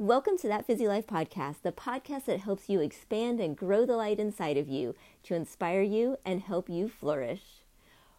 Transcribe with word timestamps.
Welcome 0.00 0.38
to 0.38 0.48
That 0.48 0.66
Fizzy 0.66 0.88
Life 0.88 1.06
podcast, 1.06 1.56
the 1.62 1.72
podcast 1.72 2.24
that 2.24 2.40
helps 2.40 2.70
you 2.70 2.80
expand 2.80 3.38
and 3.38 3.54
grow 3.54 3.84
the 3.84 3.96
light 3.96 4.18
inside 4.18 4.56
of 4.56 4.66
you 4.66 4.94
to 5.24 5.34
inspire 5.34 5.82
you 5.82 6.16
and 6.24 6.40
help 6.40 6.70
you 6.70 6.88
flourish. 6.88 7.42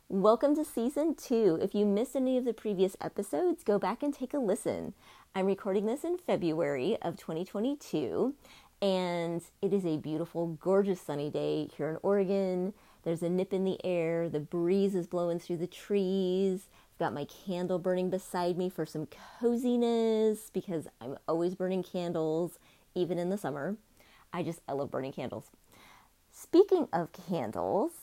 Welcome 0.07 0.55
to 0.57 0.63
season 0.63 1.15
two. 1.15 1.57
If 1.59 1.73
you 1.73 1.87
missed 1.87 2.15
any 2.15 2.37
of 2.37 2.45
the 2.45 2.53
previous 2.53 2.95
episodes, 3.01 3.63
go 3.63 3.79
back 3.79 4.03
and 4.03 4.13
take 4.13 4.35
a 4.35 4.37
listen. 4.37 4.93
I'm 5.33 5.47
recording 5.47 5.87
this 5.87 6.03
in 6.03 6.19
February 6.19 6.99
of 7.01 7.17
2022, 7.17 8.35
and 8.79 9.41
it 9.63 9.73
is 9.73 9.83
a 9.83 9.97
beautiful, 9.97 10.59
gorgeous 10.61 11.01
sunny 11.01 11.31
day 11.31 11.67
here 11.75 11.89
in 11.89 11.97
Oregon. 12.03 12.75
There's 13.01 13.23
a 13.23 13.29
nip 13.29 13.53
in 13.53 13.63
the 13.63 13.83
air, 13.83 14.29
the 14.29 14.39
breeze 14.39 14.93
is 14.93 15.07
blowing 15.07 15.39
through 15.39 15.57
the 15.57 15.65
trees. 15.65 16.67
Got 17.01 17.15
my 17.15 17.25
candle 17.25 17.79
burning 17.79 18.11
beside 18.11 18.59
me 18.59 18.69
for 18.69 18.85
some 18.85 19.07
coziness 19.39 20.51
because 20.53 20.87
I'm 21.01 21.17
always 21.27 21.55
burning 21.55 21.81
candles, 21.81 22.59
even 22.93 23.17
in 23.17 23.31
the 23.31 23.39
summer. 23.39 23.75
I 24.31 24.43
just, 24.43 24.59
I 24.67 24.73
love 24.73 24.91
burning 24.91 25.11
candles. 25.11 25.45
Speaking 26.31 26.87
of 26.93 27.09
candles, 27.11 27.93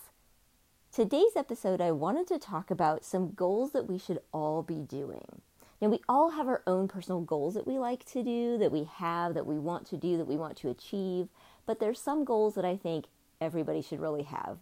today's 0.92 1.36
episode, 1.36 1.80
I 1.80 1.92
wanted 1.92 2.26
to 2.26 2.40
talk 2.40 2.72
about 2.72 3.04
some 3.04 3.34
goals 3.34 3.70
that 3.70 3.88
we 3.88 3.98
should 3.98 4.18
all 4.32 4.64
be 4.64 4.80
doing. 4.80 5.42
Now, 5.80 5.90
we 5.90 6.00
all 6.08 6.30
have 6.30 6.48
our 6.48 6.64
own 6.66 6.88
personal 6.88 7.20
goals 7.20 7.54
that 7.54 7.68
we 7.68 7.78
like 7.78 8.04
to 8.06 8.24
do, 8.24 8.58
that 8.58 8.72
we 8.72 8.82
have, 8.82 9.34
that 9.34 9.46
we 9.46 9.60
want 9.60 9.86
to 9.90 9.96
do, 9.96 10.16
that 10.16 10.26
we 10.26 10.36
want 10.36 10.56
to 10.56 10.70
achieve, 10.70 11.28
but 11.66 11.78
there's 11.78 12.00
some 12.00 12.24
goals 12.24 12.56
that 12.56 12.64
I 12.64 12.76
think 12.76 13.04
everybody 13.40 13.80
should 13.80 14.00
really 14.00 14.24
have. 14.24 14.58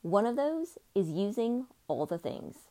One 0.00 0.24
of 0.24 0.36
those 0.36 0.78
is 0.94 1.10
using 1.10 1.66
all 1.86 2.06
the 2.06 2.16
things. 2.16 2.67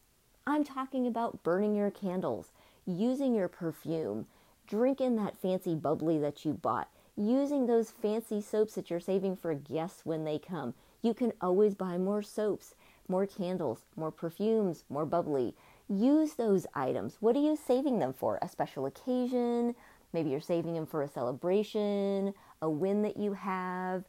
I'm 0.50 0.64
talking 0.64 1.06
about 1.06 1.44
burning 1.44 1.76
your 1.76 1.92
candles, 1.92 2.54
using 2.86 3.36
your 3.36 3.50
perfume, 3.50 4.28
drinking 4.66 5.18
that 5.18 5.38
fancy 5.38 5.76
bubbly 5.76 6.18
that 6.20 6.46
you 6.46 6.54
bought, 6.54 6.88
using 7.18 7.66
those 7.68 7.92
fancy 7.92 8.40
soaps 8.40 8.76
that 8.76 8.90
you're 8.90 9.02
saving 9.02 9.36
for 9.36 9.54
guests 9.54 10.06
when 10.06 10.24
they 10.24 10.40
come. 10.40 10.74
You 11.02 11.14
can 11.14 11.34
always 11.42 11.76
buy 11.76 11.98
more 11.98 12.22
soaps, 12.22 12.76
more 13.10 13.26
candles, 13.26 13.82
more 13.98 14.10
perfumes, 14.10 14.86
more 14.88 15.06
bubbly. 15.06 15.54
Use 15.90 16.36
those 16.36 16.66
items. 16.74 17.18
What 17.20 17.36
are 17.36 17.42
you 17.42 17.58
saving 17.58 18.00
them 18.00 18.14
for? 18.14 18.40
A 18.42 18.48
special 18.48 18.86
occasion? 18.86 19.76
Maybe 20.14 20.30
you're 20.30 20.40
saving 20.40 20.76
them 20.76 20.86
for 20.86 21.04
a 21.04 21.10
celebration, 21.10 22.34
a 22.62 22.70
win 22.70 23.02
that 23.02 23.18
you 23.18 23.34
have. 23.34 24.06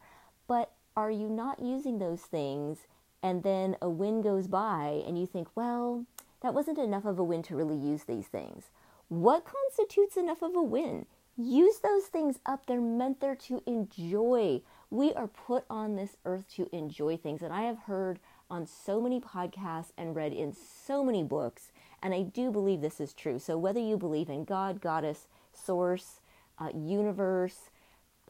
But 0.46 0.70
are 0.96 1.10
you 1.10 1.28
not 1.28 1.58
using 1.58 1.98
those 1.98 2.22
things 2.22 2.86
and 3.24 3.42
then 3.42 3.76
a 3.82 3.90
win 3.90 4.22
goes 4.22 4.46
by 4.46 5.02
and 5.04 5.18
you 5.18 5.26
think, 5.26 5.48
well, 5.56 6.06
that 6.40 6.54
wasn't 6.54 6.78
enough 6.78 7.04
of 7.04 7.18
a 7.18 7.24
win 7.24 7.42
to 7.44 7.56
really 7.56 7.76
use 7.76 8.04
these 8.04 8.26
things. 8.26 8.70
What 9.08 9.44
constitutes 9.44 10.16
enough 10.16 10.42
of 10.42 10.54
a 10.54 10.62
win? 10.62 11.06
Use 11.36 11.78
those 11.78 12.04
things 12.04 12.40
up. 12.46 12.66
They're 12.66 12.80
meant 12.80 13.20
there 13.20 13.36
to 13.36 13.62
enjoy. 13.66 14.60
We 14.90 15.12
are 15.14 15.28
put 15.28 15.64
on 15.70 15.96
this 15.96 16.16
earth 16.24 16.44
to 16.56 16.68
enjoy 16.74 17.16
things. 17.16 17.42
And 17.42 17.52
I 17.52 17.62
have 17.62 17.78
heard 17.78 18.18
on 18.50 18.66
so 18.66 19.00
many 19.00 19.20
podcasts 19.20 19.92
and 19.96 20.16
read 20.16 20.32
in 20.32 20.52
so 20.52 21.04
many 21.04 21.22
books, 21.22 21.70
and 22.02 22.14
I 22.14 22.22
do 22.22 22.50
believe 22.50 22.80
this 22.80 23.00
is 23.00 23.12
true. 23.12 23.38
So, 23.38 23.58
whether 23.58 23.80
you 23.80 23.96
believe 23.96 24.28
in 24.28 24.44
God, 24.44 24.80
Goddess, 24.80 25.28
Source, 25.52 26.20
uh, 26.58 26.70
Universe, 26.74 27.70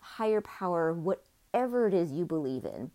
higher 0.00 0.40
power, 0.40 0.92
whatever 0.92 1.86
it 1.86 1.94
is 1.94 2.12
you 2.12 2.24
believe 2.24 2.64
in, 2.64 2.90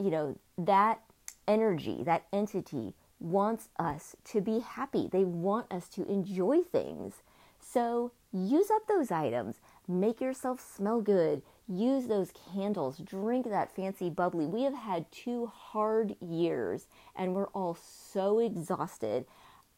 you 0.00 0.10
know, 0.10 0.36
that 0.58 1.00
energy, 1.46 2.02
that 2.04 2.26
entity 2.32 2.94
wants 3.24 3.68
us 3.78 4.14
to 4.24 4.40
be 4.40 4.60
happy. 4.60 5.08
They 5.10 5.24
want 5.24 5.72
us 5.72 5.88
to 5.90 6.06
enjoy 6.06 6.60
things. 6.60 7.22
So 7.58 8.12
use 8.32 8.70
up 8.70 8.86
those 8.86 9.10
items. 9.10 9.56
Make 9.88 10.20
yourself 10.20 10.60
smell 10.60 11.00
good. 11.00 11.42
Use 11.66 12.06
those 12.06 12.32
candles. 12.52 12.98
Drink 12.98 13.48
that 13.48 13.74
fancy 13.74 14.10
bubbly. 14.10 14.46
We 14.46 14.62
have 14.64 14.74
had 14.74 15.10
two 15.10 15.46
hard 15.46 16.14
years 16.20 16.86
and 17.16 17.34
we're 17.34 17.48
all 17.48 17.74
so 17.74 18.38
exhausted. 18.38 19.24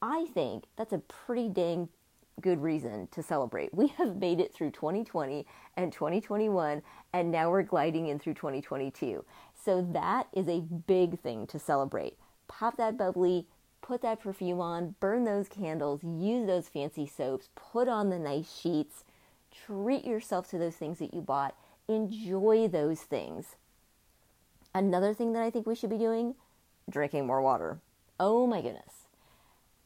I 0.02 0.26
think 0.34 0.64
that's 0.76 0.92
a 0.92 0.98
pretty 0.98 1.48
dang 1.48 1.88
good 2.40 2.60
reason 2.60 3.08
to 3.12 3.22
celebrate. 3.22 3.72
We 3.72 3.86
have 3.88 4.16
made 4.16 4.40
it 4.40 4.52
through 4.52 4.72
2020 4.72 5.46
and 5.76 5.90
2021, 5.90 6.82
and 7.14 7.30
now 7.30 7.50
we're 7.50 7.62
gliding 7.62 8.08
in 8.08 8.18
through 8.18 8.34
2022. 8.34 9.24
So 9.54 9.80
that 9.92 10.26
is 10.34 10.48
a 10.48 10.60
big 10.60 11.18
thing 11.20 11.46
to 11.46 11.58
celebrate 11.58 12.18
pop 12.48 12.76
that 12.76 12.96
bubbly, 12.96 13.46
put 13.82 14.02
that 14.02 14.20
perfume 14.20 14.60
on, 14.60 14.94
burn 15.00 15.24
those 15.24 15.48
candles, 15.48 16.02
use 16.02 16.46
those 16.46 16.68
fancy 16.68 17.06
soaps, 17.06 17.48
put 17.54 17.88
on 17.88 18.10
the 18.10 18.18
nice 18.18 18.60
sheets, 18.60 19.04
treat 19.50 20.04
yourself 20.04 20.48
to 20.50 20.58
those 20.58 20.76
things 20.76 20.98
that 20.98 21.14
you 21.14 21.20
bought, 21.20 21.54
enjoy 21.88 22.68
those 22.68 23.00
things. 23.00 23.56
Another 24.74 25.14
thing 25.14 25.32
that 25.32 25.42
I 25.42 25.50
think 25.50 25.66
we 25.66 25.74
should 25.74 25.90
be 25.90 25.98
doing 25.98 26.34
drinking 26.90 27.26
more 27.26 27.40
water. 27.42 27.80
Oh 28.18 28.46
my 28.46 28.60
goodness. 28.60 29.06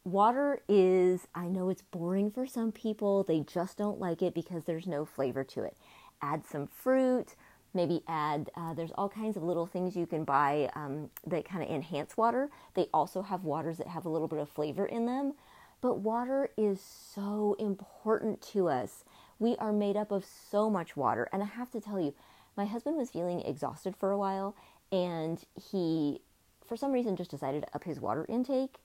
Water 0.04 0.62
is, 0.68 1.26
I 1.34 1.46
know 1.46 1.68
it's 1.68 1.82
boring 1.82 2.30
for 2.30 2.46
some 2.46 2.72
people. 2.72 3.22
They 3.22 3.40
just 3.40 3.76
don't 3.76 4.00
like 4.00 4.22
it 4.22 4.34
because 4.34 4.64
there's 4.64 4.86
no 4.86 5.04
flavor 5.04 5.44
to 5.44 5.62
it. 5.62 5.76
Add 6.22 6.46
some 6.46 6.66
fruit, 6.66 7.34
maybe 7.74 8.02
add 8.08 8.50
uh, 8.56 8.74
there's 8.74 8.92
all 8.96 9.08
kinds 9.08 9.36
of 9.36 9.42
little 9.42 9.66
things 9.66 9.96
you 9.96 10.06
can 10.06 10.24
buy 10.24 10.70
um, 10.74 11.10
that 11.26 11.44
kind 11.44 11.62
of 11.62 11.70
enhance 11.70 12.16
water. 12.16 12.50
They 12.74 12.86
also 12.92 13.22
have 13.22 13.44
waters 13.44 13.78
that 13.78 13.88
have 13.88 14.04
a 14.04 14.08
little 14.08 14.28
bit 14.28 14.38
of 14.38 14.48
flavor 14.48 14.86
in 14.86 15.06
them. 15.06 15.34
But 15.80 16.00
water 16.00 16.50
is 16.56 16.80
so 16.80 17.56
important 17.58 18.42
to 18.52 18.68
us. 18.68 19.04
We 19.38 19.56
are 19.56 19.72
made 19.72 19.96
up 19.96 20.10
of 20.10 20.24
so 20.24 20.68
much 20.68 20.96
water. 20.96 21.28
And 21.32 21.42
i 21.42 21.46
have 21.46 21.70
to 21.70 21.80
tell 21.80 22.00
you 22.00 22.14
my 22.56 22.66
husband 22.66 22.96
was 22.96 23.10
feeling 23.10 23.40
exhausted 23.40 23.96
for 23.96 24.10
a 24.10 24.18
while 24.18 24.54
and 24.92 25.42
he 25.70 26.20
for 26.66 26.76
some 26.76 26.92
reason 26.92 27.16
just 27.16 27.30
decided 27.30 27.62
to 27.62 27.74
up 27.74 27.84
his 27.84 28.00
water 28.00 28.26
intake. 28.28 28.76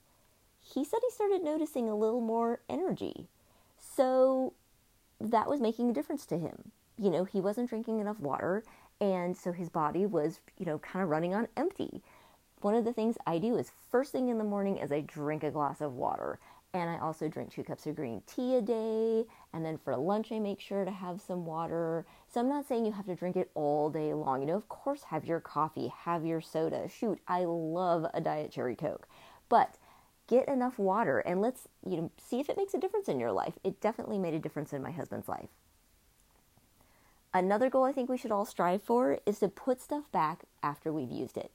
He 0.60 0.84
said 0.84 1.00
he 1.02 1.10
started 1.10 1.44
noticing 1.44 1.88
a 1.88 1.94
little 1.94 2.20
more 2.20 2.60
energy. 2.68 3.28
So 3.78 4.54
that 5.20 5.48
was 5.48 5.60
making 5.60 5.90
a 5.90 5.92
difference 5.92 6.26
to 6.26 6.38
him 6.38 6.72
you 6.98 7.10
know, 7.10 7.24
he 7.24 7.40
wasn't 7.40 7.68
drinking 7.68 8.00
enough 8.00 8.20
water, 8.20 8.62
and 9.00 9.36
so 9.36 9.52
his 9.52 9.68
body 9.68 10.06
was, 10.06 10.40
you 10.58 10.66
know, 10.66 10.78
kind 10.78 11.02
of 11.02 11.10
running 11.10 11.34
on 11.34 11.48
empty. 11.56 12.02
One 12.60 12.74
of 12.74 12.84
the 12.84 12.92
things 12.92 13.16
I 13.26 13.38
do 13.38 13.56
is 13.56 13.70
first 13.90 14.12
thing 14.12 14.28
in 14.28 14.38
the 14.38 14.44
morning 14.44 14.78
is 14.78 14.90
I 14.90 15.00
drink 15.02 15.44
a 15.44 15.50
glass 15.50 15.80
of 15.80 15.94
water. 15.94 16.38
And 16.74 16.90
I 16.90 16.98
also 16.98 17.26
drink 17.26 17.50
two 17.50 17.64
cups 17.64 17.86
of 17.86 17.96
green 17.96 18.22
tea 18.26 18.56
a 18.56 18.60
day. 18.60 19.24
And 19.54 19.64
then 19.64 19.78
for 19.78 19.96
lunch, 19.96 20.30
I 20.30 20.38
make 20.38 20.60
sure 20.60 20.84
to 20.84 20.90
have 20.90 21.22
some 21.22 21.46
water. 21.46 22.04
So 22.28 22.38
I'm 22.38 22.50
not 22.50 22.66
saying 22.66 22.84
you 22.84 22.92
have 22.92 23.06
to 23.06 23.14
drink 23.14 23.36
it 23.36 23.50
all 23.54 23.88
day 23.88 24.12
long. 24.12 24.42
You 24.42 24.46
know, 24.46 24.56
of 24.56 24.68
course, 24.68 25.04
have 25.04 25.24
your 25.24 25.40
coffee, 25.40 25.90
have 26.04 26.26
your 26.26 26.42
soda. 26.42 26.86
Shoot, 26.88 27.18
I 27.26 27.44
love 27.44 28.06
a 28.12 28.20
Diet 28.20 28.50
Cherry 28.50 28.76
Coke. 28.76 29.08
But 29.48 29.76
get 30.26 30.48
enough 30.48 30.78
water 30.78 31.20
and 31.20 31.40
let's, 31.40 31.66
you 31.88 31.96
know, 31.96 32.10
see 32.18 32.40
if 32.40 32.50
it 32.50 32.58
makes 32.58 32.74
a 32.74 32.78
difference 32.78 33.08
in 33.08 33.20
your 33.20 33.32
life. 33.32 33.54
It 33.64 33.80
definitely 33.80 34.18
made 34.18 34.34
a 34.34 34.38
difference 34.38 34.74
in 34.74 34.82
my 34.82 34.90
husband's 34.90 35.28
life. 35.28 35.48
Another 37.36 37.68
goal 37.68 37.84
I 37.84 37.92
think 37.92 38.08
we 38.08 38.16
should 38.16 38.32
all 38.32 38.46
strive 38.46 38.82
for 38.82 39.18
is 39.26 39.40
to 39.40 39.48
put 39.48 39.78
stuff 39.78 40.10
back 40.10 40.44
after 40.62 40.90
we've 40.90 41.10
used 41.10 41.36
it. 41.36 41.50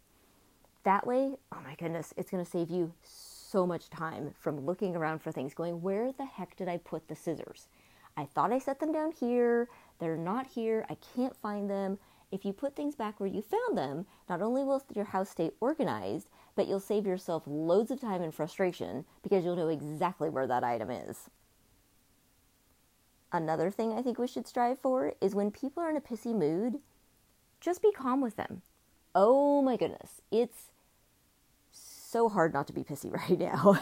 That 0.83 1.07
way, 1.07 1.37
oh 1.51 1.57
my 1.63 1.73
goodness, 1.73 2.13
it's 2.15 2.29
going 2.29 2.45
to 2.45 2.49
save 2.49 2.69
you 2.69 2.93
so 3.01 3.65
much 3.65 3.89
time 3.89 4.35
from 4.37 4.63
looking 4.63 4.95
around 4.95 5.23
for 5.23 5.31
things, 5.31 5.55
going, 5.55 5.81
where 5.81 6.11
the 6.11 6.25
heck 6.25 6.55
did 6.55 6.67
I 6.67 6.77
put 6.77 7.07
the 7.07 7.15
scissors? 7.15 7.67
I 8.15 8.25
thought 8.25 8.53
I 8.53 8.59
set 8.59 8.79
them 8.79 8.91
down 8.91 9.11
here. 9.11 9.69
They're 9.97 10.17
not 10.17 10.45
here. 10.45 10.85
I 10.87 10.97
can't 11.15 11.35
find 11.35 11.67
them. 11.67 11.97
If 12.31 12.45
you 12.45 12.53
put 12.53 12.75
things 12.75 12.95
back 12.95 13.19
where 13.19 13.27
you 13.27 13.41
found 13.41 13.75
them, 13.75 14.05
not 14.29 14.43
only 14.43 14.63
will 14.63 14.83
your 14.93 15.05
house 15.05 15.31
stay 15.31 15.49
organized, 15.61 16.29
but 16.55 16.67
you'll 16.67 16.79
save 16.79 17.07
yourself 17.07 17.41
loads 17.47 17.89
of 17.89 17.99
time 17.99 18.21
and 18.21 18.35
frustration 18.35 19.03
because 19.23 19.43
you'll 19.43 19.55
know 19.55 19.69
exactly 19.69 20.29
where 20.29 20.45
that 20.45 20.63
item 20.63 20.91
is. 20.91 21.31
Another 23.33 23.71
thing 23.71 23.93
I 23.93 24.01
think 24.01 24.17
we 24.17 24.27
should 24.27 24.47
strive 24.47 24.79
for 24.79 25.13
is 25.21 25.33
when 25.33 25.51
people 25.51 25.81
are 25.81 25.89
in 25.89 25.95
a 25.95 26.01
pissy 26.01 26.35
mood, 26.35 26.79
just 27.61 27.81
be 27.81 27.91
calm 27.91 28.21
with 28.21 28.35
them. 28.35 28.61
Oh 29.15 29.61
my 29.61 29.77
goodness, 29.77 30.21
it's 30.31 30.71
so 31.71 32.27
hard 32.27 32.53
not 32.53 32.67
to 32.67 32.73
be 32.73 32.83
pissy 32.83 33.11
right 33.29 33.39
now. 33.39 33.81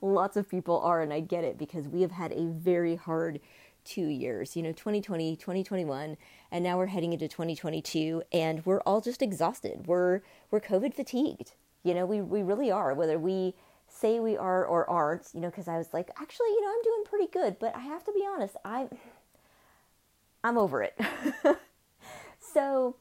Lots 0.00 0.36
of 0.36 0.48
people 0.48 0.80
are, 0.80 1.02
and 1.02 1.12
I 1.12 1.20
get 1.20 1.44
it 1.44 1.58
because 1.58 1.86
we 1.86 2.02
have 2.02 2.12
had 2.12 2.32
a 2.32 2.46
very 2.46 2.96
hard 2.96 3.40
two 3.84 4.06
years, 4.06 4.56
you 4.56 4.62
know, 4.62 4.72
2020, 4.72 5.36
2021, 5.36 6.16
and 6.50 6.64
now 6.64 6.76
we're 6.76 6.86
heading 6.86 7.12
into 7.12 7.28
2022 7.28 8.22
and 8.32 8.66
we're 8.66 8.80
all 8.80 9.00
just 9.00 9.22
exhausted. 9.22 9.86
We're 9.86 10.22
we're 10.50 10.60
COVID 10.60 10.94
fatigued. 10.94 11.52
You 11.84 11.94
know, 11.94 12.04
we 12.04 12.20
we 12.20 12.42
really 12.42 12.70
are, 12.70 12.94
whether 12.94 13.18
we 13.18 13.54
say 13.96 14.20
we 14.20 14.36
are 14.36 14.64
or 14.64 14.88
aren't, 14.88 15.28
you 15.32 15.40
know, 15.40 15.50
because 15.50 15.68
I 15.68 15.78
was 15.78 15.88
like, 15.92 16.10
actually, 16.20 16.48
you 16.48 16.62
know, 16.62 16.68
I'm 16.68 16.82
doing 16.82 17.04
pretty 17.04 17.26
good, 17.32 17.58
but 17.58 17.74
I 17.74 17.80
have 17.80 18.04
to 18.04 18.12
be 18.12 18.24
honest, 18.26 18.56
I'm 18.64 18.88
I'm 20.44 20.58
over 20.58 20.82
it. 20.82 20.98
so 22.38 22.96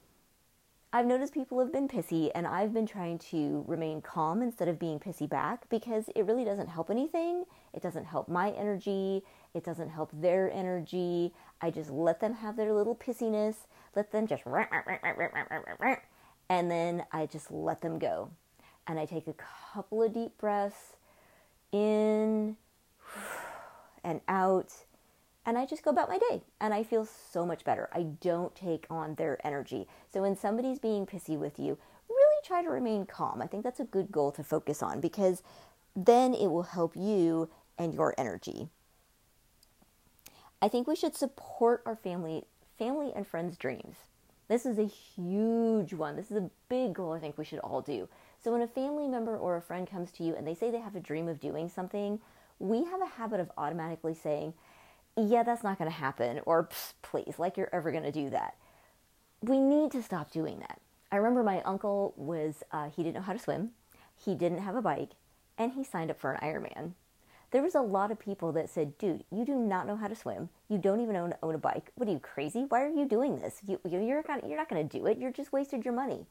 I've 0.92 1.06
noticed 1.06 1.34
people 1.34 1.60
have 1.60 1.74
been 1.74 1.90
pissy, 1.90 2.32
and 2.34 2.48
I've 2.48 2.74
been 2.74 2.88
trying 2.88 3.20
to 3.32 3.66
remain 3.68 4.02
calm 4.02 4.42
instead 4.42 4.70
of 4.70 4.80
being 4.80 4.98
pissy 4.98 5.28
back 5.30 5.70
because 5.70 6.10
it 6.16 6.26
really 6.26 6.46
doesn't 6.46 6.70
help 6.70 6.90
anything. 6.90 7.44
It 7.74 7.84
doesn't 7.84 8.06
help 8.06 8.30
my 8.30 8.52
energy, 8.52 9.22
it 9.54 9.66
doesn't 9.66 9.90
help 9.90 10.10
their 10.14 10.50
energy. 10.52 11.34
I 11.62 11.70
just 11.70 11.92
let 11.92 12.22
them 12.22 12.34
have 12.34 12.56
their 12.56 12.74
little 12.74 12.96
pissiness, 12.96 13.56
let 13.96 14.12
them 14.12 14.26
just, 14.26 14.44
and 16.50 16.72
then 16.72 17.06
I 17.12 17.26
just 17.26 17.52
let 17.52 17.82
them 17.82 18.00
go. 18.00 18.32
And 18.88 19.00
I 19.00 19.06
take 19.06 19.28
a 19.28 19.36
couple 19.74 20.04
of 20.04 20.14
deep 20.14 20.38
breaths 20.38 20.96
in 21.72 22.58
and 24.04 24.22
out 24.28 24.72
and 25.46 25.58
I 25.58 25.66
just 25.66 25.84
go 25.84 25.92
about 25.92 26.10
my 26.10 26.18
day 26.30 26.42
and 26.60 26.74
I 26.74 26.84
feel 26.84 27.06
so 27.06 27.46
much 27.46 27.64
better. 27.64 27.88
I 27.94 28.04
don't 28.22 28.56
take 28.56 28.88
on 28.90 29.16
their 29.16 29.38
energy. 29.46 29.88
So 30.12 30.22
when 30.22 30.36
somebody's 30.36 30.80
being 30.80 31.06
pissy 31.06 31.38
with 31.38 31.60
you, 31.60 31.78
really 32.10 32.42
try 32.44 32.64
to 32.64 32.70
remain 32.70 33.06
calm. 33.06 33.42
I 33.42 33.48
think 33.48 33.64
that's 33.64 33.80
a 33.80 33.86
good 33.86 34.12
goal 34.12 34.32
to 34.34 34.44
focus 34.44 34.82
on 34.82 35.02
because 35.02 35.44
then 35.96 36.34
it 36.34 36.48
will 36.48 36.64
help 36.64 36.96
you 36.96 37.50
and 37.78 37.94
your 37.94 38.16
energy. 38.18 38.70
I 40.62 40.68
think 40.68 40.88
we 40.88 40.96
should 40.96 41.16
support 41.16 41.84
our 41.86 41.96
family 41.96 42.46
family 42.78 43.14
and 43.16 43.26
friends' 43.26 43.56
dreams. 43.56 43.96
This 44.48 44.66
is 44.66 44.78
a 44.78 44.86
huge 44.86 45.94
one. 45.94 46.16
This 46.16 46.30
is 46.30 46.38
a 46.38 46.50
big 46.70 46.94
goal 46.94 47.14
I 47.14 47.20
think 47.20 47.38
we 47.38 47.46
should 47.46 47.60
all 47.60 47.82
do. 47.82 48.10
So 48.46 48.52
when 48.52 48.62
a 48.62 48.68
family 48.68 49.08
member 49.08 49.36
or 49.36 49.58
a 49.58 49.62
friend 49.62 49.90
comes 49.90 50.12
to 50.12 50.24
you 50.24 50.36
and 50.36 50.46
they 50.46 50.54
say 50.54 50.70
they 50.70 50.78
have 50.78 50.96
a 50.96 51.00
dream 51.00 51.28
of 51.28 51.40
doing 51.40 51.68
something, 51.68 52.20
we 52.60 52.84
have 52.84 53.02
a 53.02 53.08
habit 53.08 53.40
of 53.40 53.50
automatically 53.58 54.14
saying, 54.14 54.54
yeah, 55.18 55.42
that's 55.42 55.64
not 55.64 55.80
going 55.80 55.90
to 55.90 55.98
happen, 55.98 56.40
or 56.46 56.70
please, 57.02 57.40
like 57.40 57.58
you're 57.58 57.74
ever 57.74 57.90
going 57.90 58.04
to 58.04 58.12
do 58.12 58.30
that. 58.30 58.54
We 59.42 59.60
need 59.60 59.90
to 59.94 60.04
stop 60.04 60.30
doing 60.30 60.60
that. 60.60 60.80
I 61.12 61.16
remember 61.16 61.42
my 61.42 61.64
uncle 61.64 62.14
was, 62.18 62.62
uh, 62.72 62.92
he 62.96 63.02
didn't 63.02 63.16
know 63.16 63.24
how 63.24 63.34
to 63.34 63.40
swim, 63.40 63.72
he 64.16 64.36
didn't 64.36 64.60
have 64.60 64.76
a 64.76 64.82
bike, 64.84 65.14
and 65.58 65.72
he 65.72 65.84
signed 65.84 66.12
up 66.12 66.20
for 66.20 66.34
an 66.34 66.48
Ironman. 66.48 66.92
There 67.50 67.64
was 67.64 67.74
a 67.74 67.82
lot 67.82 68.12
of 68.12 68.20
people 68.20 68.52
that 68.52 68.70
said, 68.70 69.00
dude, 69.00 69.24
you 69.32 69.44
do 69.44 69.56
not 69.56 69.88
know 69.88 69.96
how 69.96 70.08
to 70.08 70.16
swim. 70.16 70.50
You 70.70 70.78
don't 70.78 71.02
even 71.02 71.16
own, 71.16 71.34
own 71.42 71.56
a 71.56 71.58
bike. 71.58 71.90
What 71.96 72.08
are 72.08 72.12
you, 72.12 72.20
crazy? 72.20 72.68
Why 72.70 72.84
are 72.84 72.90
you 72.90 73.08
doing 73.08 73.40
this? 73.40 73.62
You, 73.68 73.80
you're, 73.90 74.04
you're 74.04 74.24
not 74.28 74.70
going 74.70 74.88
to 74.88 75.00
do 75.00 75.08
it. 75.08 75.18
You're 75.18 75.32
just 75.32 75.52
wasted 75.52 75.84
your 75.84 75.96
money. 75.96 76.28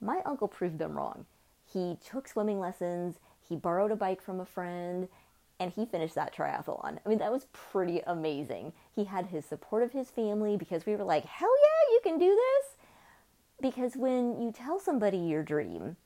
My 0.00 0.22
uncle 0.24 0.46
proved 0.46 0.78
them 0.78 0.96
wrong. 0.96 1.26
He 1.72 1.98
took 2.04 2.28
swimming 2.28 2.58
lessons, 2.58 3.18
he 3.48 3.56
borrowed 3.56 3.90
a 3.90 3.96
bike 3.96 4.22
from 4.22 4.40
a 4.40 4.44
friend, 4.44 5.08
and 5.58 5.70
he 5.70 5.84
finished 5.84 6.14
that 6.14 6.34
triathlon. 6.34 6.98
I 7.04 7.08
mean, 7.08 7.18
that 7.18 7.30
was 7.30 7.46
pretty 7.52 8.00
amazing. 8.06 8.72
He 8.94 9.04
had 9.04 9.26
his 9.26 9.44
support 9.44 9.82
of 9.82 9.92
his 9.92 10.10
family 10.10 10.56
because 10.56 10.86
we 10.86 10.96
were 10.96 11.04
like, 11.04 11.24
hell 11.26 11.52
yeah, 11.62 11.94
you 11.94 12.00
can 12.02 12.18
do 12.18 12.28
this. 12.28 12.76
Because 13.60 13.94
when 13.94 14.40
you 14.40 14.52
tell 14.52 14.80
somebody 14.80 15.18
your 15.18 15.42
dream 15.42 15.96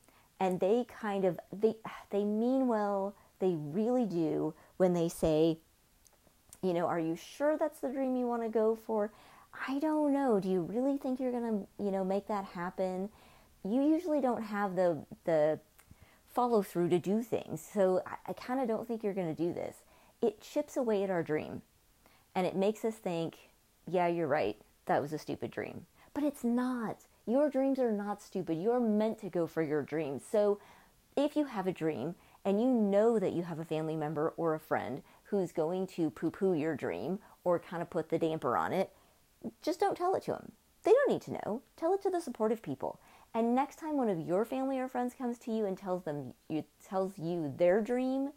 and 0.41 0.59
they 0.59 0.85
kind 0.89 1.25
of 1.25 1.39
they 1.53 1.77
they 2.11 2.25
mean 2.25 2.67
well, 2.67 3.15
they 3.39 3.55
really 3.57 4.07
do 4.07 4.55
when 4.77 4.93
they 4.93 5.09
say, 5.09 5.59
you 6.63 6.75
know, 6.75 6.87
are 6.87 6.99
you 6.99 7.15
sure 7.15 7.57
that's 7.57 7.79
the 7.79 7.89
dream 7.91 8.17
you 8.17 8.27
want 8.27 8.43
to 8.43 8.49
go 8.49 8.75
for? 8.75 9.13
I 9.69 9.79
don't 9.79 10.13
know. 10.13 10.41
Do 10.41 10.49
you 10.49 10.63
really 10.63 10.99
think 10.99 11.21
you're 11.21 11.31
going 11.31 11.61
to, 11.61 11.85
you 11.85 11.93
know, 11.93 12.05
make 12.05 12.27
that 12.27 12.45
happen? 12.45 13.09
You 13.69 13.83
usually 13.83 14.21
don't 14.21 14.43
have 14.43 14.77
the 14.77 15.05
the 15.25 15.59
follow 16.35 16.63
through 16.63 16.89
to 16.91 16.99
do 16.99 17.23
things. 17.23 17.67
So 17.73 18.03
I, 18.07 18.31
I 18.31 18.33
kind 18.33 18.61
of 18.61 18.69
don't 18.69 18.87
think 18.87 19.03
you're 19.03 19.15
going 19.15 19.35
to 19.35 19.43
do 19.43 19.55
this. 19.55 19.77
It 20.21 20.41
chips 20.41 20.77
away 20.77 21.03
at 21.05 21.11
our 21.11 21.23
dream 21.23 21.63
and 22.35 22.47
it 22.47 22.57
makes 22.57 22.85
us 22.85 22.97
think, 22.97 23.37
yeah, 23.87 24.09
you're 24.09 24.27
right. 24.27 24.57
That 24.87 25.01
was 25.01 25.13
a 25.13 25.19
stupid 25.19 25.51
dream. 25.51 25.87
But 26.13 26.25
it's 26.25 26.45
not. 26.45 27.05
Your 27.27 27.49
dreams 27.49 27.79
are 27.79 27.93
not 27.93 28.21
stupid. 28.21 28.59
You're 28.59 28.81
meant 28.81 29.19
to 29.21 29.31
go 29.31 29.47
for 29.47 29.63
your 29.63 29.83
dreams. 29.83 30.25
So 30.31 30.59
if 31.17 31.37
you 31.37 31.45
have 31.45 31.67
a 31.67 31.73
dream 31.73 32.17
and 32.45 32.61
you 32.61 32.69
know 32.69 33.19
that 33.19 33.33
you 33.33 33.43
have 33.43 33.61
a 33.61 33.65
family 33.65 33.97
member 33.97 34.35
or 34.37 34.55
a 34.55 34.61
friend 34.61 35.03
who's 35.25 35.53
going 35.53 35.87
to 35.89 36.11
poo 36.11 36.31
poo 36.31 36.53
your 36.53 36.75
dream 36.75 37.19
or 37.45 37.59
kind 37.59 37.81
of 37.81 37.91
put 37.91 38.09
the 38.11 38.19
damper 38.19 38.57
on 38.57 38.73
it, 38.73 38.91
just 39.63 39.81
don't 39.81 39.97
tell 39.97 40.15
it 40.15 40.25
to 40.25 40.33
them. 40.33 40.53
They 40.83 40.93
don't 40.93 41.11
need 41.11 41.23
to 41.23 41.33
know. 41.33 41.63
Tell 41.77 41.95
it 41.95 42.03
to 42.03 42.11
the 42.11 42.21
supportive 42.21 42.61
people. 42.61 43.01
And 43.35 43.55
next 43.55 43.81
time 43.81 43.97
one 43.97 44.09
of 44.09 44.21
your 44.21 44.45
family 44.45 44.79
or 44.79 44.89
friends 44.89 45.15
comes 45.15 45.39
to 45.39 45.51
you 45.53 45.67
and 45.67 45.77
tells 45.77 46.05
them 46.05 46.35
you 46.49 46.65
tells 46.89 47.19
you 47.19 47.53
their 47.57 47.81
dream, 47.81 48.31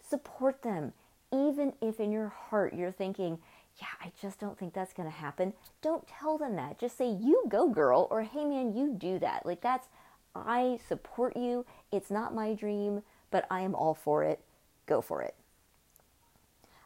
support 0.00 0.62
them. 0.62 0.92
Even 1.32 1.72
if 1.82 2.00
in 2.00 2.12
your 2.12 2.28
heart 2.28 2.72
you're 2.72 2.92
thinking, 2.92 3.38
yeah, 3.80 3.88
I 4.00 4.12
just 4.20 4.38
don't 4.38 4.58
think 4.58 4.72
that's 4.72 4.92
going 4.92 5.08
to 5.08 5.14
happen. 5.14 5.52
Don't 5.82 6.06
tell 6.06 6.38
them 6.38 6.56
that. 6.56 6.78
Just 6.78 6.96
say, 6.96 7.08
"You 7.08 7.44
go, 7.48 7.68
girl," 7.68 8.08
or 8.10 8.22
"Hey 8.22 8.44
man, 8.44 8.74
you 8.74 8.94
do 8.94 9.18
that." 9.18 9.44
Like 9.44 9.60
that's 9.60 9.88
I 10.34 10.78
support 10.88 11.36
you. 11.36 11.66
It's 11.90 12.10
not 12.10 12.34
my 12.34 12.54
dream, 12.54 13.02
but 13.30 13.46
I 13.50 13.60
am 13.60 13.74
all 13.74 13.94
for 13.94 14.24
it. 14.24 14.40
Go 14.86 15.00
for 15.00 15.22
it. 15.22 15.34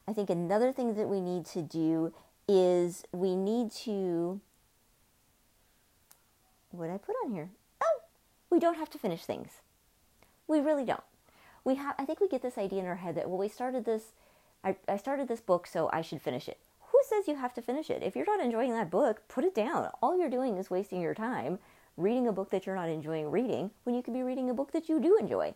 I 0.08 0.12
think 0.12 0.30
another 0.30 0.72
thing 0.72 0.94
that 0.94 1.08
we 1.08 1.20
need 1.20 1.46
to 1.46 1.62
do 1.62 2.12
is 2.48 3.04
we 3.12 3.36
need 3.36 3.70
to 3.70 4.40
what 6.72 6.90
I 6.90 6.98
put 6.98 7.16
on 7.24 7.32
here? 7.32 7.50
Oh, 7.82 8.00
we 8.50 8.58
don't 8.58 8.76
have 8.76 8.90
to 8.90 8.98
finish 8.98 9.24
things. 9.24 9.60
We 10.46 10.60
really 10.60 10.84
don't. 10.84 11.04
We 11.64 11.76
have. 11.76 11.94
I 11.98 12.04
think 12.04 12.20
we 12.20 12.28
get 12.28 12.42
this 12.42 12.58
idea 12.58 12.80
in 12.80 12.86
our 12.86 12.96
head 12.96 13.14
that 13.14 13.28
well, 13.28 13.38
we 13.38 13.48
started 13.48 13.84
this. 13.84 14.12
I, 14.64 14.76
I 14.88 14.96
started 14.96 15.28
this 15.28 15.40
book, 15.40 15.66
so 15.66 15.90
I 15.92 16.02
should 16.02 16.22
finish 16.22 16.48
it. 16.48 16.58
Who 16.90 16.98
says 17.08 17.26
you 17.26 17.36
have 17.36 17.54
to 17.54 17.62
finish 17.62 17.90
it? 17.90 18.02
If 18.02 18.14
you're 18.14 18.26
not 18.26 18.44
enjoying 18.44 18.72
that 18.72 18.90
book, 18.90 19.22
put 19.28 19.44
it 19.44 19.54
down. 19.54 19.88
All 20.02 20.18
you're 20.18 20.30
doing 20.30 20.56
is 20.56 20.70
wasting 20.70 21.00
your 21.00 21.14
time 21.14 21.58
reading 21.96 22.26
a 22.26 22.32
book 22.32 22.50
that 22.50 22.66
you're 22.66 22.76
not 22.76 22.88
enjoying 22.88 23.30
reading 23.30 23.70
when 23.84 23.94
you 23.94 24.02
could 24.02 24.14
be 24.14 24.22
reading 24.22 24.48
a 24.48 24.54
book 24.54 24.72
that 24.72 24.88
you 24.88 25.00
do 25.00 25.16
enjoy. 25.18 25.54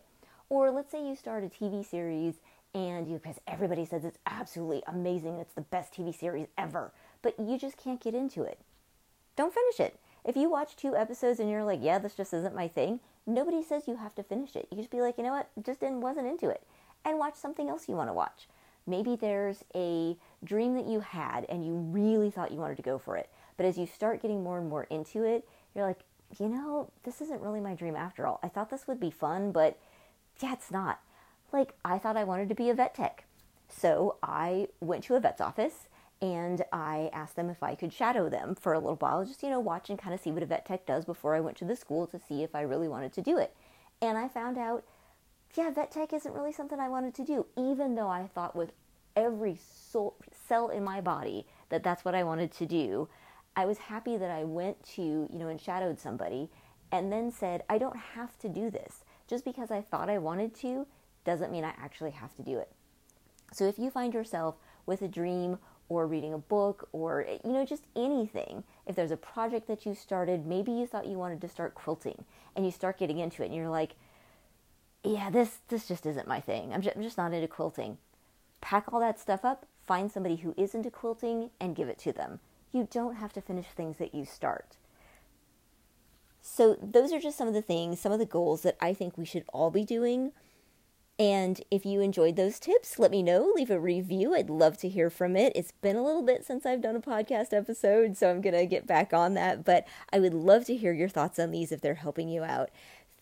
Or 0.49 0.71
let's 0.71 0.91
say 0.91 1.05
you 1.05 1.15
start 1.15 1.43
a 1.43 1.47
TV 1.47 1.85
series 1.85 2.35
and 2.73 3.07
you 3.07 3.17
because 3.17 3.39
everybody 3.47 3.85
says 3.85 4.05
it's 4.05 4.19
absolutely 4.25 4.83
amazing, 4.87 5.39
it's 5.39 5.53
the 5.53 5.61
best 5.61 5.93
TV 5.93 6.17
series 6.17 6.47
ever, 6.57 6.91
but 7.21 7.39
you 7.39 7.57
just 7.57 7.77
can't 7.77 8.01
get 8.01 8.13
into 8.13 8.43
it. 8.43 8.59
Don't 9.35 9.53
finish 9.53 9.79
it. 9.79 9.99
If 10.27 10.35
you 10.35 10.49
watch 10.49 10.75
two 10.75 10.93
episodes 10.93 11.39
and 11.39 11.49
you're 11.49 11.63
like, 11.63 11.79
yeah, 11.81 11.99
this 11.99 12.13
just 12.13 12.33
isn't 12.33 12.53
my 12.53 12.67
thing, 12.67 12.99
nobody 13.25 13.63
says 13.63 13.87
you 13.87 13.95
have 13.95 14.13
to 14.15 14.23
finish 14.23 14.57
it. 14.57 14.67
You 14.69 14.77
just 14.77 14.91
be 14.91 14.99
like, 14.99 15.17
you 15.17 15.23
know 15.23 15.31
what, 15.31 15.49
just 15.65 15.79
didn't 15.79 16.01
wasn't 16.01 16.27
into 16.27 16.49
it, 16.49 16.61
and 17.05 17.17
watch 17.17 17.35
something 17.35 17.69
else 17.69 17.87
you 17.87 17.95
want 17.95 18.09
to 18.09 18.13
watch. 18.13 18.49
Maybe 18.85 19.15
there's 19.15 19.63
a 19.73 20.17
dream 20.43 20.75
that 20.75 20.85
you 20.85 20.99
had 20.99 21.45
and 21.47 21.65
you 21.65 21.73
really 21.73 22.29
thought 22.29 22.51
you 22.51 22.59
wanted 22.59 22.75
to 22.75 22.83
go 22.83 22.97
for 22.97 23.15
it, 23.15 23.29
but 23.55 23.65
as 23.65 23.77
you 23.77 23.85
start 23.85 24.21
getting 24.21 24.43
more 24.43 24.59
and 24.59 24.67
more 24.69 24.83
into 24.89 25.23
it, 25.23 25.47
you're 25.73 25.87
like, 25.87 26.01
you 26.37 26.49
know, 26.49 26.91
this 27.03 27.21
isn't 27.21 27.41
really 27.41 27.61
my 27.61 27.73
dream 27.73 27.95
after 27.95 28.27
all. 28.27 28.41
I 28.43 28.49
thought 28.49 28.69
this 28.69 28.85
would 28.85 28.99
be 28.99 29.11
fun, 29.11 29.53
but 29.53 29.79
yeah, 30.41 30.51
it's 30.51 30.71
not. 30.71 30.99
Like 31.53 31.73
I 31.85 31.97
thought 31.97 32.17
I 32.17 32.25
wanted 32.25 32.49
to 32.49 32.55
be 32.55 32.69
a 32.69 32.73
vet 32.73 32.93
tech. 32.93 33.23
So 33.69 34.17
I 34.21 34.67
went 34.81 35.05
to 35.05 35.15
a 35.15 35.21
vet's 35.21 35.39
office 35.39 35.87
and 36.21 36.63
I 36.71 37.09
asked 37.13 37.35
them 37.35 37.49
if 37.49 37.61
I 37.61 37.75
could 37.75 37.93
shadow 37.93 38.29
them 38.29 38.55
for 38.55 38.73
a 38.73 38.79
little 38.79 38.95
while, 38.95 39.23
just, 39.23 39.43
you 39.43 39.49
know, 39.49 39.59
watch 39.59 39.89
and 39.89 39.99
kind 39.99 40.13
of 40.13 40.19
see 40.19 40.31
what 40.31 40.43
a 40.43 40.47
vet 40.47 40.65
tech 40.65 40.85
does 40.85 41.05
before 41.05 41.35
I 41.35 41.39
went 41.39 41.57
to 41.57 41.65
the 41.65 41.75
school 41.75 42.07
to 42.07 42.19
see 42.19 42.43
if 42.43 42.55
I 42.55 42.61
really 42.61 42.87
wanted 42.87 43.13
to 43.13 43.21
do 43.21 43.37
it. 43.37 43.55
And 44.01 44.17
I 44.17 44.27
found 44.27 44.57
out, 44.57 44.83
yeah, 45.55 45.69
vet 45.71 45.91
tech 45.91 46.13
isn't 46.13 46.33
really 46.33 46.51
something 46.51 46.79
I 46.79 46.89
wanted 46.89 47.13
to 47.15 47.23
do, 47.23 47.45
even 47.55 47.95
though 47.95 48.09
I 48.09 48.27
thought 48.27 48.55
with 48.55 48.71
every 49.15 49.59
soul, 49.89 50.15
cell 50.47 50.69
in 50.69 50.83
my 50.83 51.01
body 51.01 51.45
that 51.69 51.83
that's 51.83 52.05
what 52.05 52.15
I 52.15 52.23
wanted 52.23 52.51
to 52.53 52.65
do. 52.65 53.09
I 53.55 53.65
was 53.65 53.77
happy 53.77 54.17
that 54.17 54.31
I 54.31 54.43
went 54.43 54.83
to, 54.95 55.01
you 55.01 55.39
know, 55.39 55.47
and 55.47 55.59
shadowed 55.59 55.99
somebody 55.99 56.49
and 56.91 57.11
then 57.11 57.31
said, 57.31 57.63
I 57.69 57.77
don't 57.77 57.97
have 57.97 58.37
to 58.39 58.49
do 58.49 58.69
this. 58.69 59.03
Just 59.27 59.43
because 59.43 59.71
I 59.71 59.81
thought 59.81 60.09
I 60.09 60.19
wanted 60.19 60.55
to 60.61 60.87
doesn't 61.25 61.51
mean 61.51 61.63
I 61.63 61.73
actually 61.77 62.11
have 62.11 62.35
to 62.35 62.43
do 62.43 62.57
it. 62.59 62.71
So 63.51 63.65
if 63.65 63.79
you 63.79 63.89
find 63.89 64.13
yourself 64.13 64.55
with 64.85 65.01
a 65.01 65.07
dream 65.07 65.57
or 65.89 66.07
reading 66.07 66.33
a 66.33 66.37
book 66.37 66.89
or 66.91 67.25
you 67.43 67.51
know 67.51 67.65
just 67.65 67.83
anything. 67.95 68.63
If 68.85 68.95
there's 68.95 69.11
a 69.11 69.17
project 69.17 69.67
that 69.67 69.85
you 69.85 69.95
started 69.95 70.45
maybe 70.45 70.71
you 70.71 70.87
thought 70.87 71.07
you 71.07 71.17
wanted 71.17 71.41
to 71.41 71.49
start 71.49 71.75
quilting 71.75 72.25
and 72.55 72.65
you 72.65 72.71
start 72.71 72.99
getting 72.99 73.19
into 73.19 73.43
it 73.43 73.47
and 73.47 73.55
you're 73.55 73.69
like 73.69 73.95
yeah 75.03 75.29
this 75.29 75.59
this 75.69 75.87
just 75.87 76.05
isn't 76.05 76.27
my 76.27 76.39
thing. 76.39 76.73
I'm 76.73 76.81
just, 76.81 76.95
I'm 76.95 77.03
just 77.03 77.17
not 77.17 77.33
into 77.33 77.47
quilting. 77.47 77.97
Pack 78.61 78.91
all 78.91 78.99
that 78.99 79.19
stuff 79.19 79.45
up 79.45 79.65
find 79.85 80.11
somebody 80.11 80.37
who 80.37 80.53
is 80.57 80.75
into 80.75 80.91
quilting 80.91 81.49
and 81.61 81.75
give 81.75 81.87
it 81.87 81.97
to 81.99 82.11
them. 82.11 82.39
You 82.73 82.87
don't 82.91 83.15
have 83.15 83.31
to 83.33 83.41
finish 83.41 83.67
things 83.67 83.97
that 83.97 84.13
you 84.13 84.25
start. 84.25 84.75
So 86.41 86.77
those 86.81 87.13
are 87.13 87.19
just 87.19 87.37
some 87.37 87.47
of 87.47 87.53
the 87.53 87.61
things 87.61 87.99
some 87.99 88.11
of 88.11 88.19
the 88.19 88.25
goals 88.25 88.61
that 88.61 88.77
i 88.79 88.93
think 88.93 89.17
we 89.17 89.25
should 89.25 89.43
all 89.49 89.69
be 89.69 89.83
doing 89.83 90.31
and 91.19 91.61
if 91.71 91.85
you 91.85 92.01
enjoyed 92.01 92.35
those 92.35 92.59
tips, 92.59 92.99
let 92.99 93.09
me 93.09 93.23
know. 93.23 93.51
Leave 93.55 93.71
a 93.71 93.79
review. 93.79 94.35
I'd 94.35 94.49
love 94.49 94.77
to 94.79 94.89
hear 94.89 95.09
from 95.09 95.35
it. 95.35 95.51
It's 95.55 95.71
been 95.71 95.95
a 95.95 96.03
little 96.03 96.21
bit 96.21 96.45
since 96.45 96.65
I've 96.65 96.81
done 96.81 96.95
a 96.95 97.01
podcast 97.01 97.53
episode, 97.53 98.15
so 98.15 98.29
I'm 98.29 98.41
going 98.41 98.55
to 98.55 98.65
get 98.67 98.85
back 98.85 99.13
on 99.13 99.33
that. 99.33 99.65
But 99.65 99.87
I 100.13 100.19
would 100.19 100.35
love 100.35 100.65
to 100.65 100.75
hear 100.75 100.93
your 100.93 101.09
thoughts 101.09 101.39
on 101.39 101.51
these 101.51 101.71
if 101.71 101.81
they're 101.81 101.95
helping 101.95 102.29
you 102.29 102.43
out. 102.43 102.69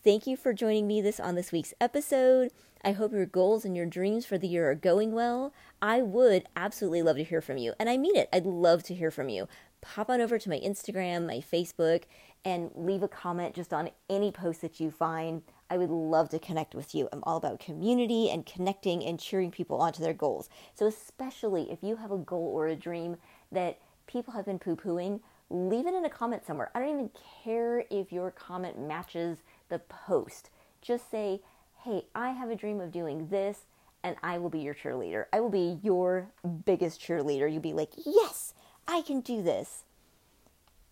Thank 0.04 0.26
you 0.26 0.36
for 0.36 0.52
joining 0.52 0.86
me 0.86 1.00
this 1.00 1.18
on 1.18 1.34
this 1.34 1.52
week's 1.52 1.74
episode. 1.80 2.52
I 2.84 2.92
hope 2.92 3.12
your 3.12 3.26
goals 3.26 3.64
and 3.64 3.74
your 3.74 3.86
dreams 3.86 4.26
for 4.26 4.38
the 4.38 4.46
year 4.46 4.70
are 4.70 4.76
going 4.76 5.12
well. 5.12 5.52
I 5.80 6.02
would 6.02 6.44
absolutely 6.54 7.02
love 7.02 7.16
to 7.16 7.24
hear 7.24 7.40
from 7.40 7.56
you. 7.56 7.72
And 7.80 7.88
I 7.88 7.96
mean 7.96 8.14
it. 8.14 8.28
I'd 8.32 8.46
love 8.46 8.82
to 8.84 8.94
hear 8.94 9.10
from 9.10 9.30
you 9.30 9.48
pop 9.80 10.10
on 10.10 10.20
over 10.20 10.38
to 10.38 10.48
my 10.48 10.58
Instagram, 10.58 11.26
my 11.26 11.38
Facebook, 11.38 12.04
and 12.44 12.70
leave 12.74 13.02
a 13.02 13.08
comment 13.08 13.54
just 13.54 13.72
on 13.72 13.90
any 14.08 14.30
post 14.30 14.60
that 14.60 14.80
you 14.80 14.90
find. 14.90 15.42
I 15.68 15.78
would 15.78 15.90
love 15.90 16.28
to 16.30 16.38
connect 16.38 16.74
with 16.74 16.94
you. 16.94 17.08
I'm 17.12 17.24
all 17.24 17.36
about 17.36 17.58
community 17.58 18.30
and 18.30 18.46
connecting 18.46 19.04
and 19.04 19.18
cheering 19.18 19.50
people 19.50 19.80
onto 19.80 20.02
their 20.02 20.14
goals. 20.14 20.48
So, 20.74 20.86
especially 20.86 21.70
if 21.70 21.82
you 21.82 21.96
have 21.96 22.12
a 22.12 22.18
goal 22.18 22.52
or 22.54 22.68
a 22.68 22.76
dream 22.76 23.16
that 23.50 23.78
people 24.06 24.32
have 24.34 24.44
been 24.44 24.58
poo 24.58 24.76
pooing, 24.76 25.20
leave 25.50 25.86
it 25.86 25.94
in 25.94 26.04
a 26.04 26.10
comment 26.10 26.46
somewhere. 26.46 26.70
I 26.74 26.80
don't 26.80 26.90
even 26.90 27.10
care 27.42 27.84
if 27.90 28.12
your 28.12 28.30
comment 28.30 28.80
matches 28.80 29.38
the 29.68 29.80
post. 29.80 30.50
Just 30.80 31.10
say, 31.10 31.40
hey, 31.84 32.06
I 32.14 32.30
have 32.30 32.50
a 32.50 32.56
dream 32.56 32.80
of 32.80 32.92
doing 32.92 33.28
this, 33.28 33.60
and 34.02 34.16
I 34.22 34.38
will 34.38 34.50
be 34.50 34.60
your 34.60 34.74
cheerleader. 34.74 35.26
I 35.32 35.40
will 35.40 35.50
be 35.50 35.78
your 35.82 36.28
biggest 36.64 37.00
cheerleader. 37.00 37.50
You'll 37.50 37.60
be 37.60 37.72
like, 37.72 37.90
yes, 38.04 38.54
I 38.86 39.02
can 39.02 39.20
do 39.20 39.42
this. 39.42 39.82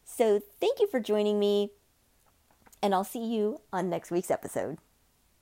So, 0.05 0.41
thank 0.61 0.81
you 0.81 0.89
for 0.89 1.01
joining 1.01 1.39
me, 1.39 1.71
and 2.85 2.95
I'll 2.95 3.03
see 3.03 3.25
you 3.25 3.63
on 3.73 3.89
next 3.89 4.11
week's 4.11 4.31
episode. 4.31 4.77